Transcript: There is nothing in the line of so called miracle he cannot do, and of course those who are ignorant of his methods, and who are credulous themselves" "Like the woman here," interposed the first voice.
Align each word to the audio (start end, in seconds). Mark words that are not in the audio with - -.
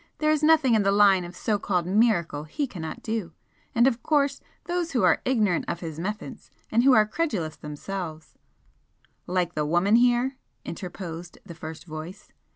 There 0.17 0.31
is 0.31 0.41
nothing 0.41 0.73
in 0.73 0.81
the 0.81 0.91
line 0.91 1.23
of 1.23 1.35
so 1.35 1.59
called 1.59 1.85
miracle 1.85 2.45
he 2.45 2.65
cannot 2.65 3.03
do, 3.03 3.33
and 3.75 3.85
of 3.85 4.01
course 4.01 4.41
those 4.65 4.93
who 4.93 5.03
are 5.03 5.21
ignorant 5.25 5.65
of 5.67 5.81
his 5.81 5.99
methods, 5.99 6.49
and 6.71 6.83
who 6.83 6.93
are 6.93 7.05
credulous 7.05 7.55
themselves" 7.55 8.35
"Like 9.37 9.53
the 9.53 9.63
woman 9.63 9.97
here," 9.97 10.37
interposed 10.65 11.37
the 11.45 11.53
first 11.53 11.85
voice. 11.85 12.31